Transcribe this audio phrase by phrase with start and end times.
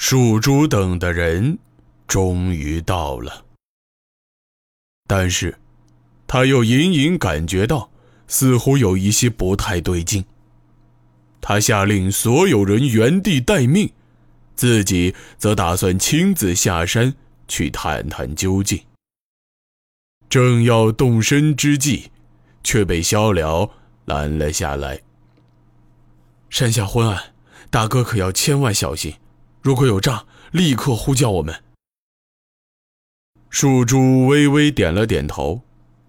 [0.00, 1.58] 树珠等的人
[2.06, 3.44] 终于到了，
[5.08, 5.58] 但是，
[6.28, 7.90] 他又隐隐感觉到
[8.28, 10.24] 似乎有一些不太对劲。
[11.40, 13.92] 他下令所有人原地待命，
[14.54, 17.16] 自己则打算亲自下山
[17.48, 18.80] 去探探究竟。
[20.30, 22.12] 正要动身之际，
[22.62, 23.68] 却被萧辽
[24.04, 25.00] 拦了下来。
[26.48, 27.34] 山下昏暗，
[27.68, 29.12] 大哥可要千万小心。
[29.60, 31.62] 如果有诈，立刻呼叫我们。
[33.50, 35.62] 树珠微微点了点头，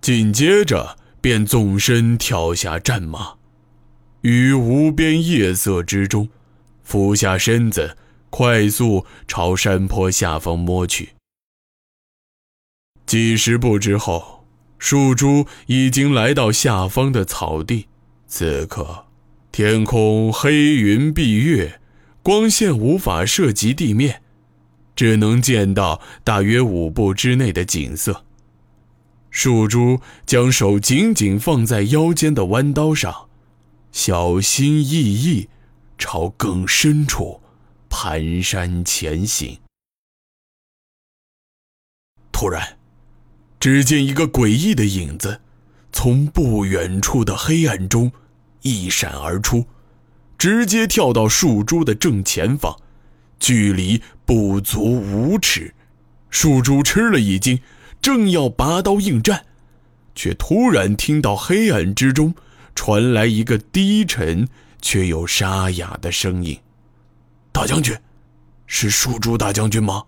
[0.00, 3.36] 紧接着便纵身跳下战马，
[4.20, 6.28] 于无边夜色之中，
[6.82, 7.96] 俯下身子，
[8.30, 11.14] 快速朝山坡下方摸去。
[13.06, 14.46] 几十步之后，
[14.78, 17.88] 树珠已经来到下方的草地。
[18.26, 19.06] 此刻，
[19.50, 21.80] 天空黑云蔽月。
[22.22, 24.22] 光线无法涉及地面，
[24.94, 28.24] 只能见到大约五步之内的景色。
[29.30, 33.28] 树珠将手紧紧放在腰间的弯刀上，
[33.90, 35.48] 小心翼翼
[35.98, 37.40] 朝更深处
[37.90, 39.58] 蹒跚前行。
[42.30, 42.78] 突然，
[43.58, 45.40] 只见一个诡异的影子
[45.92, 48.12] 从不远处的黑暗中
[48.60, 49.66] 一闪而出。
[50.42, 52.76] 直接跳到树珠的正前方，
[53.38, 55.72] 距离不足五尺。
[56.30, 57.60] 树珠吃了一惊，
[58.00, 59.46] 正要拔刀应战，
[60.16, 62.34] 却突然听到黑暗之中
[62.74, 64.48] 传来一个低沉
[64.80, 66.58] 却又沙哑的声音
[67.54, 67.96] ：“大将军，
[68.66, 70.02] 是树珠大将军吗？”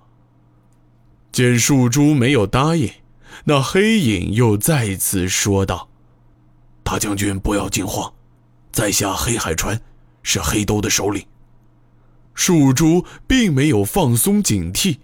[1.30, 2.90] 见树珠没有答应，
[3.44, 5.88] 那黑影又再次说道
[6.82, 8.12] ：“大将军不要惊慌，
[8.72, 9.80] 在下黑海川。”
[10.24, 11.24] 是黑兜的首领。
[12.34, 14.98] 树珠并没有放松警惕，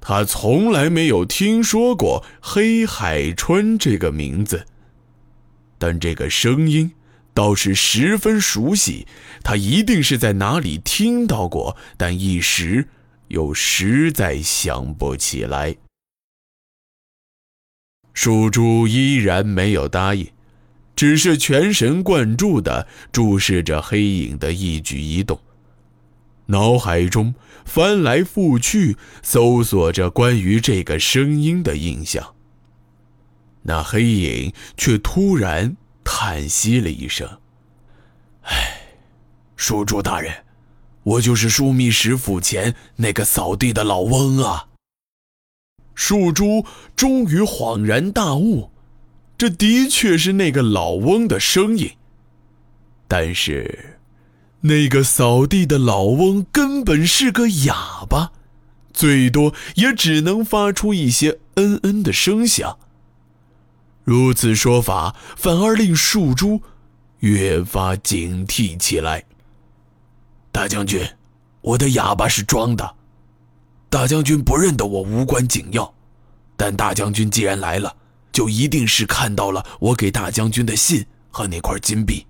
[0.00, 4.66] 他从来没有听说过黑海川这个名字，
[5.76, 6.92] 但这个声音
[7.34, 9.06] 倒是十分熟悉，
[9.44, 12.88] 他一定是在哪里听到过，但一时
[13.28, 15.76] 又实在想不起来。
[18.14, 20.26] 树珠依然没有答应。
[21.00, 25.40] 只是全神贯注地注视着黑影的一举一动，
[26.44, 27.34] 脑海中
[27.64, 32.34] 翻来覆去搜索着关于这个声音的印象。
[33.62, 35.74] 那黑影却突然
[36.04, 37.26] 叹息了一声
[38.44, 38.82] ：“唉，
[39.56, 40.44] 书主大人，
[41.02, 44.66] 我就是枢密使府前那个扫地的老翁啊。”
[45.96, 48.70] 树珠终于恍然大悟。
[49.40, 51.92] 这的确是那个老翁的声音，
[53.08, 53.96] 但是，
[54.60, 58.32] 那个扫地的老翁根本是个哑巴，
[58.92, 62.76] 最多也只能发出一些嗯嗯的声响。
[64.04, 66.60] 如此说法，反而令树珠
[67.20, 69.24] 越发警惕起来。
[70.52, 71.02] 大将军，
[71.62, 72.94] 我的哑巴是装的，
[73.88, 75.94] 大将军不认得我无关紧要，
[76.58, 77.96] 但大将军既然来了。
[78.40, 82.26] 就一定是看到了我给大将军的信和那块金币。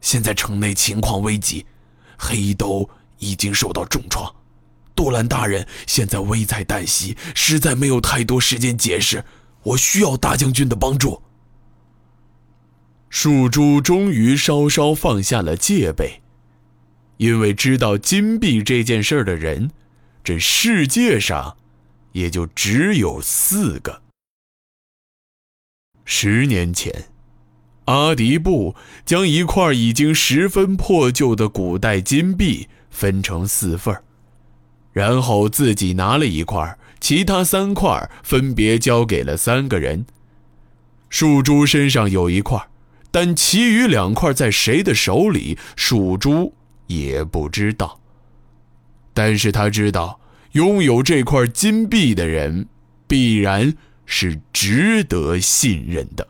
[0.00, 1.66] 现在城内情况危急，
[2.16, 2.88] 黑兜
[3.18, 4.32] 已经受到重创，
[4.94, 9.24] 杜兰大人现在危在旦夕，实在没有太多时间解释。
[9.64, 11.20] 我需要大将军的帮助。
[13.08, 16.22] 树珠终于稍稍放下了戒备，
[17.16, 19.72] 因为知道金币这件事的人，
[20.22, 21.56] 这世界上
[22.12, 24.05] 也就只有四个。
[26.08, 27.06] 十年前，
[27.86, 33.94] 阿迪布将一块已经十分破旧的古代金币分成四份
[34.92, 40.06] 然后自己拿了一块，其他三块分别交给了三个人。
[41.10, 42.68] 树珠身上有一块，
[43.10, 46.54] 但其余两块在谁的手里，树珠
[46.86, 48.00] 也不知道。
[49.12, 50.20] 但是他知道，
[50.52, 52.68] 拥有这块金币的人，
[53.08, 53.76] 必然。
[54.06, 56.26] 是值得信任的。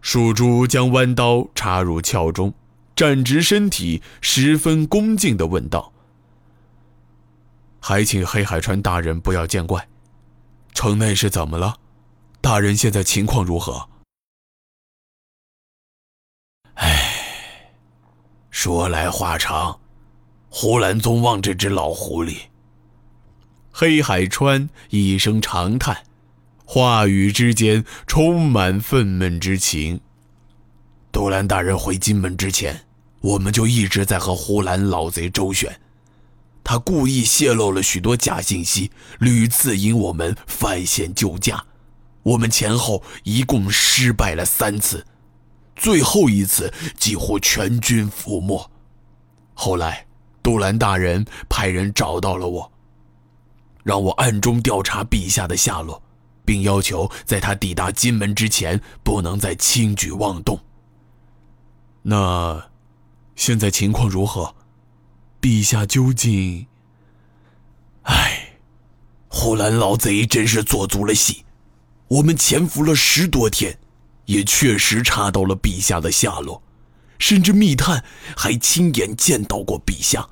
[0.00, 2.52] 树珠将弯刀插入鞘中，
[2.94, 5.92] 站直身体，十分恭敬地问道
[7.80, 9.88] ：“还请黑海川大人不要见怪。
[10.74, 11.78] 城内是怎么了？
[12.40, 13.88] 大人现在情况如何？”
[16.74, 17.72] 唉，
[18.50, 19.80] 说来话长。
[20.50, 22.47] 胡兰宗望这只老狐狸。
[23.80, 25.98] 黑海川一声长叹，
[26.64, 30.00] 话语之间充满愤懑之情。
[31.12, 32.86] 杜兰大人回金门之前，
[33.20, 35.78] 我们就一直在和呼兰老贼周旋，
[36.64, 38.90] 他故意泄露了许多假信息，
[39.20, 41.64] 屡次引我们犯险救驾。
[42.24, 45.06] 我们前后一共失败了三次，
[45.76, 48.68] 最后一次几乎全军覆没。
[49.54, 50.04] 后来，
[50.42, 52.72] 杜兰大人派人找到了我，
[53.82, 56.02] 让我暗中调查陛下的下落，
[56.44, 60.58] 并要求在他抵达金门之前不能再轻举妄动。
[62.02, 62.70] 那，
[63.34, 64.54] 现在情况如何？
[65.40, 66.66] 陛下究竟……
[68.02, 68.54] 唉，
[69.28, 71.44] 呼兰老贼真是做足了戏。
[72.08, 73.78] 我们潜伏了十多天，
[74.24, 76.62] 也确实查到了陛下的下落，
[77.18, 78.02] 甚至密探
[78.34, 80.26] 还亲眼见到过陛下。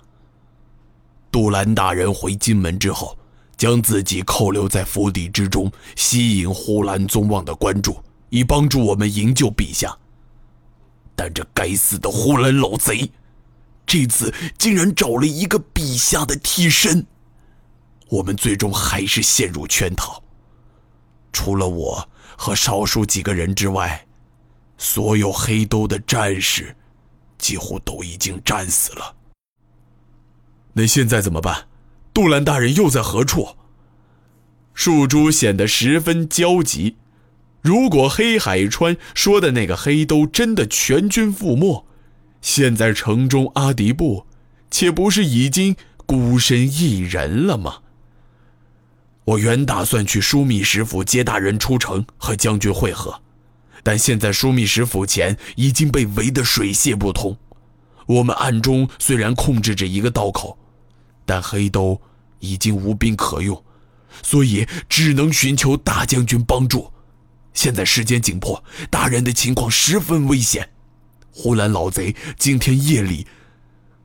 [1.31, 3.19] 杜兰大人回金门之后，
[3.56, 7.99] 将自己扣留在府邸之中，吸引呼兰宗望的关注，
[8.29, 9.97] 以帮助我们营救陛下。
[11.14, 13.11] 但这该死的呼兰老贼，
[13.87, 17.06] 这次竟然找了一个陛下的替身，
[18.08, 20.23] 我们最终还是陷入圈套。
[21.32, 22.06] 除了我
[22.37, 24.06] 和少数几个人之外，
[24.76, 26.76] 所有黑兜的战士
[27.38, 29.17] 几乎都已经战死了。
[30.75, 31.67] 那现在怎么办？
[32.16, 33.56] 杜兰大人又在何处？
[34.72, 36.96] 树珠显得十分焦急。
[37.60, 41.84] 如果黑海川说的那个黑兜真的全军覆没，
[42.40, 44.24] 现在城中阿迪布
[44.70, 45.76] 岂不是已经
[46.06, 47.80] 孤身一人了吗？
[49.26, 53.20] 我原打算去枢密使府接大人出城和将军会合，
[53.82, 57.36] 但现在枢密使府前已经被围得水泄不通。
[58.06, 60.56] 我们暗中虽然控制着一个道口，
[61.26, 62.00] 但黑兜
[62.38, 63.62] 已经无兵可用，
[64.23, 66.90] 所以只能寻求大将军帮助。
[67.52, 70.70] 现在时间紧迫，大人的情况十分危险，
[71.32, 73.26] 呼兰老贼今天夜里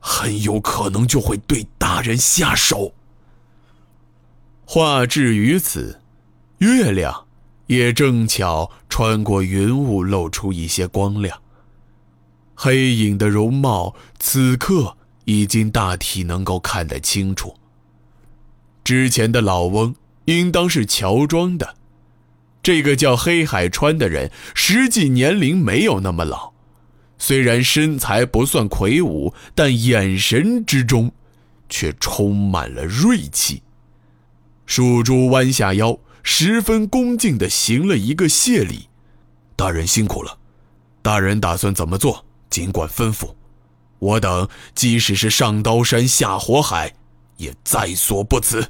[0.00, 2.94] 很有可能就会对大人下手。
[4.64, 6.00] 话至于此，
[6.58, 7.26] 月亮
[7.66, 11.38] 也正巧穿过云雾，露出一些光亮。
[12.54, 17.56] 黑影的容貌此刻已经大体能够看得清楚。
[18.84, 21.76] 之前的老翁应当是乔装的，
[22.62, 26.52] 这个叫黑海川的人实际年龄没有那么老，
[27.18, 31.12] 虽然身材不算魁梧，但眼神之中
[31.68, 33.62] 却充满了锐气。
[34.66, 38.88] 树珠弯下腰，十分恭敬地行了一个谢礼
[39.54, 40.38] ：“大人辛苦了，
[41.02, 43.34] 大人打算怎么做，尽管吩咐。
[44.02, 46.92] 我等即使是上刀山下火海，
[47.36, 48.66] 也在所不辞。”